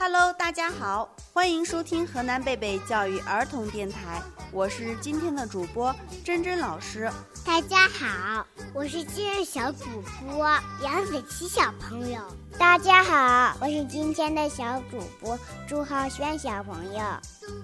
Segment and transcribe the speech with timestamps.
[0.00, 5.94] Hello，大家好，欢迎收听河南贝贝教育儿童电台，我是今天的主播
[6.24, 7.08] 珍珍老师。
[7.44, 8.44] 大家好，
[8.74, 9.84] 我是今日小主
[10.20, 10.48] 播
[10.82, 12.20] 杨子琪小朋友。
[12.58, 17.00] 大家好，我是今天的小主播朱浩轩小朋友。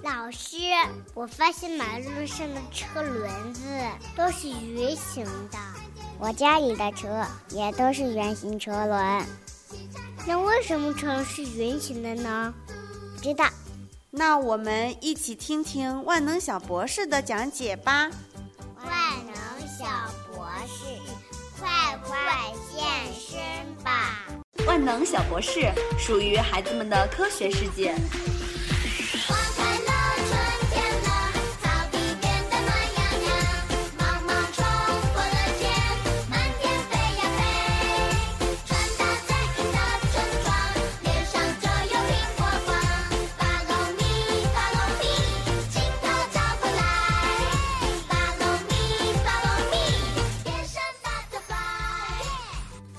[0.04, 0.56] 老师，
[1.12, 3.60] 我发现马路上的车轮子
[4.16, 5.58] 都是圆形的，
[6.20, 9.24] 我家里的车也都是圆形车轮。
[10.28, 12.54] 那为什么车是圆形的呢？
[13.16, 13.44] 不知道。
[14.16, 18.08] 那我们一起听听万能小博士的讲解吧。
[18.78, 19.34] 万能
[19.66, 19.84] 小
[20.32, 20.84] 博士，
[21.58, 22.16] 快快
[22.70, 23.42] 现身
[23.82, 24.22] 吧！
[24.68, 27.92] 万能小博士属于孩子们的科学世界。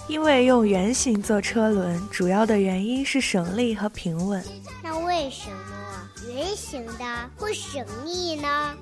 [0.08, 4.44] 因为用圆形做车轮，主要的原因是省力和平稳。
[4.84, 8.74] 那为什么圆形的会省力呢？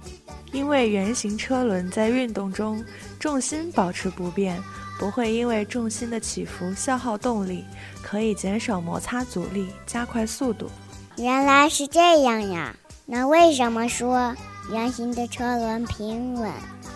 [0.51, 2.83] 因为圆形车轮在运动中
[3.19, 4.61] 重心保持不变，
[4.99, 7.63] 不会因为重心的起伏消耗动力，
[8.01, 10.69] 可以减少摩擦阻力，加快速度。
[11.17, 12.75] 原来是这样呀！
[13.05, 14.35] 那为什么说
[14.71, 16.51] 圆形的车轮平稳，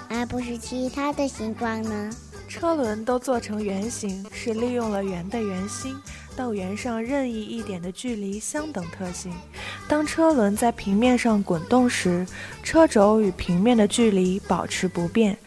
[0.09, 2.09] 而不是其他的形状呢？
[2.47, 5.95] 车轮都做成圆形，是利用了圆的圆心
[6.35, 9.33] 到圆上任意一点的距离相等特性。
[9.87, 12.25] 当车轮在平面上滚动时，
[12.63, 15.37] 车轴与平面的距离保持不变，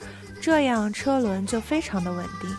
[0.40, 2.54] 这样车轮就非常的稳定。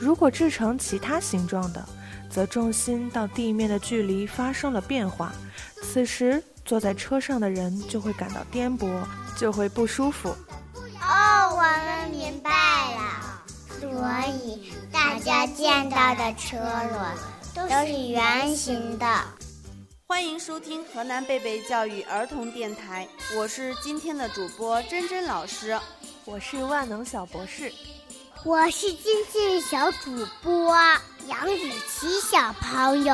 [0.00, 1.86] 如果制成其他形状的，
[2.30, 5.32] 则重心到地面的距离发生了变化，
[5.82, 8.88] 此时坐在车上的人就会感到颠簸，
[9.36, 10.30] 就会不舒服。
[11.00, 12.71] 哦，我们明白。
[13.82, 13.90] 所
[14.44, 17.00] 以大家见到的车轮
[17.52, 19.04] 都是圆形的。
[20.06, 25.76] 欢迎收听河南贝贝教育儿童电台，我是今天的主播珍珍老师，
[26.24, 27.72] 我是万能小博士，
[28.44, 30.72] 我是今天的小主播
[31.26, 31.58] 杨子
[31.90, 33.12] 琪小朋友，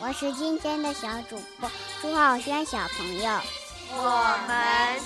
[0.00, 1.70] 我是今天的小主播
[2.02, 3.40] 朱浩轩小朋友。
[3.88, 5.00] 我们